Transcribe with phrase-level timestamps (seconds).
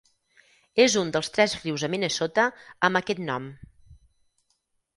[0.85, 2.47] És un dels tres rius a Minnesota
[2.89, 3.49] amb aquest nom.